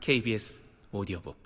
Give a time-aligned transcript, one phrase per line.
[0.00, 1.36] KBS 오디오북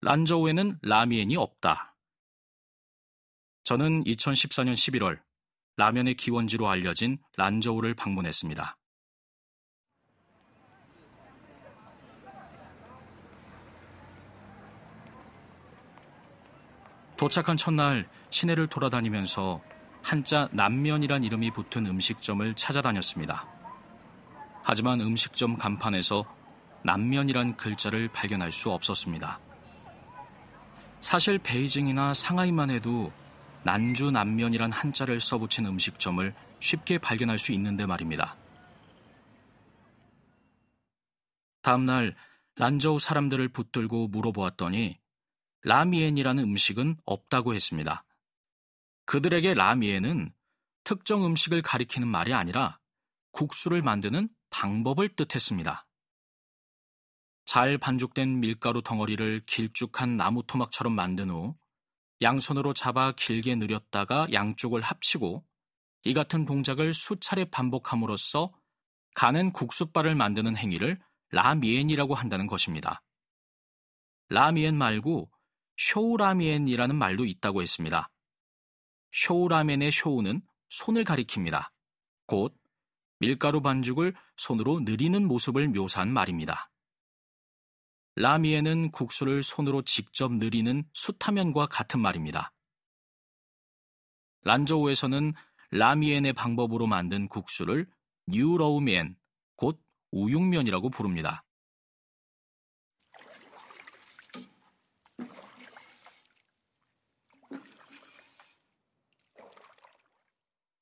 [0.00, 1.94] 란저우에는 라미엔이 없다.
[3.62, 5.20] 저는 2014년 11월
[5.76, 8.76] 라면의 기원지로 알려진 란저우를 방문했습니다.
[17.16, 19.62] 도착한 첫날 시내를 돌아다니면서
[20.02, 23.46] 한자 남면이란 이름이 붙은 음식점을 찾아다녔습니다.
[24.62, 26.24] 하지만 음식점 간판에서
[26.82, 29.38] 남면이란 글자를 발견할 수 없었습니다.
[31.00, 33.12] 사실 베이징이나 상하이만 해도
[33.62, 38.36] 난주 남면이란 한자를 써붙인 음식점을 쉽게 발견할 수 있는데 말입니다.
[41.62, 42.16] 다음날
[42.56, 44.98] 란저우 사람들을 붙들고 물어보았더니
[45.62, 48.04] 라미엔이라는 음식은 없다고 했습니다.
[49.10, 50.32] 그들에게 라미엔은
[50.84, 52.78] 특정 음식을 가리키는 말이 아니라
[53.32, 55.84] 국수를 만드는 방법을 뜻했습니다.
[57.44, 61.56] 잘 반죽된 밀가루 덩어리를 길쭉한 나무 토막처럼 만든 후
[62.22, 65.44] 양손으로 잡아 길게 늘였다가 양쪽을 합치고
[66.04, 68.54] 이 같은 동작을 수차례 반복함으로써
[69.16, 73.02] 가는 국수발을 만드는 행위를 라미엔이라고 한다는 것입니다.
[74.28, 75.32] 라미엔 말고
[75.78, 78.08] 쇼우라미엔이라는 말도 있다고 했습니다.
[79.12, 81.70] 쇼우라멘의 쇼우는 손을 가리킵니다.
[82.26, 82.56] 곧
[83.18, 86.70] 밀가루 반죽을 손으로 느리는 모습을 묘사한 말입니다.
[88.16, 92.52] 라미에는 국수를 손으로 직접 느리는 수타면과 같은 말입니다.
[94.42, 95.34] 란저우에서는
[95.70, 97.88] 라미엔의 방법으로 만든 국수를
[98.26, 99.16] 뉴러우면,
[99.56, 101.44] 곧 우육면이라고 부릅니다.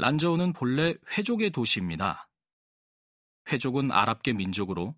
[0.01, 2.29] 란저우는 본래 회족의 도시입니다.
[3.51, 4.97] 회족은 아랍계 민족으로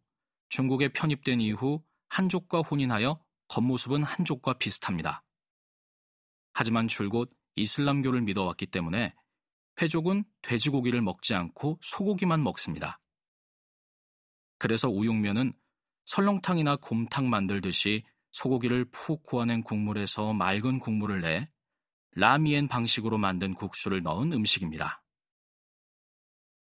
[0.51, 5.25] 중국에 편입된 이후 한족과 혼인하여 겉모습은 한족과 비슷합니다.
[6.53, 9.15] 하지만 줄곧 이슬람교를 믿어왔기 때문에
[9.81, 13.01] 회족은 돼지고기를 먹지 않고 소고기만 먹습니다.
[14.59, 15.55] 그래서 우육면은
[16.05, 21.51] 설렁탕이나 곰탕 만들듯이 소고기를 푹 고아낸 국물에서 맑은 국물을 내
[22.13, 25.03] 라미엔 방식으로 만든 국수를 넣은 음식입니다.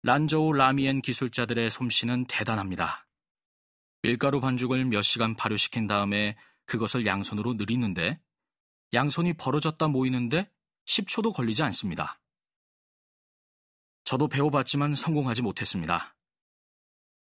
[0.04, 3.08] 란저우 라미엔 기술자들의 솜씨는 대단합니다.
[4.02, 6.36] 밀가루 반죽을 몇 시간 발효시킨 다음에
[6.66, 8.22] 그것을 양손으로 느리는데
[8.94, 10.52] 양손이 벌어졌다 모이는데
[10.86, 12.20] 10초도 걸리지 않습니다.
[14.04, 16.16] 저도 배워봤지만 성공하지 못했습니다.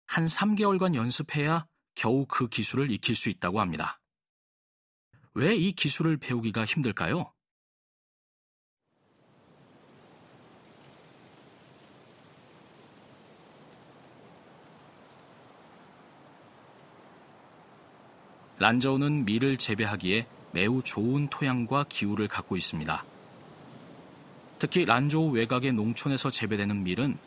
[0.05, 4.01] 한 3개월간 연습해야 겨우 그 기술을 익힐 수 있다고 합니다.
[5.33, 7.34] 왜 이 기술을 배우기가 힘들까요?
[18.59, 23.03] 란저우는 밀을 재배하기에 매우 좋은 토양과 기후를 갖고 있습니다.
[24.59, 27.17] 특히 란저우 외곽의 농촌에서 재배되는 밀은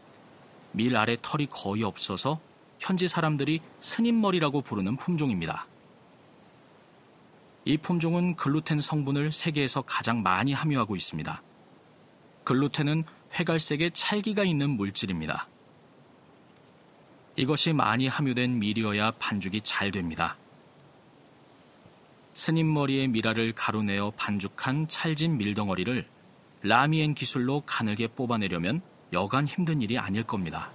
[0.72, 2.40] 밀 아래 털이 거의 없어서
[2.78, 5.66] 현지 사람들이 스님머리라고 부르는 품종입니다.
[7.64, 11.42] 이 품종은 글루텐 성분을 세계에서 가장 많이 함유하고 있습니다.
[12.44, 15.46] 글루텐은 회갈색의 찰기가 있는 물질입니다.
[17.36, 20.36] 이것이 많이 함유된 밀이어야 반죽이 잘 됩니다.
[22.38, 26.06] 스님 머리의 미라를 가루내어 반죽한 찰진 밀덩어리를
[26.62, 28.80] 라미엔 기술로 가늘게 뽑아내려면
[29.12, 30.70] 여간 힘든 일이 아닐 겁니다.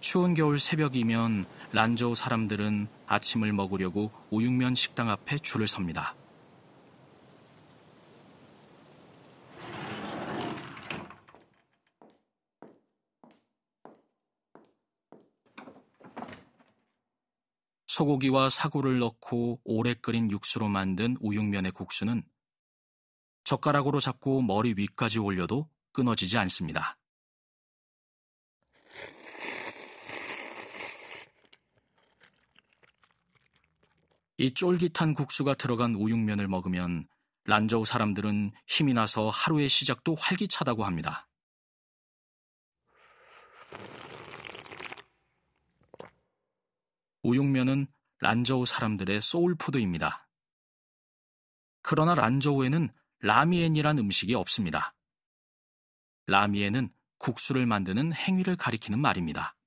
[0.00, 6.14] 추운 겨울 새벽이면 란저우 사람들은 아침을 먹으려고 우육면 식당 앞에 줄을 섭니다.
[17.98, 22.22] 소고기와 사골을 넣고 오래 끓인 육수로 만든 우육면의 국수는
[23.42, 26.96] 젓가락으로 잡고 머리 위까지 올려도 끊어지지 않습니다.
[34.36, 37.08] 이 쫄깃한 국수가 들어간 우육면을 먹으면
[37.46, 41.28] 란저우 사람들은 힘이 나서 하루의 시작도 활기차다고 합니다.
[47.28, 47.86] 우육면은
[48.20, 50.28] 란저우 사람들의 소울푸드입니다.
[51.82, 52.88] 그러나 란저우에는
[53.20, 54.94] 라미엔이란 음식이 없습니다.
[56.26, 59.57] 라미엔은 국수를 만드는 행위를 가리키는 말입니다.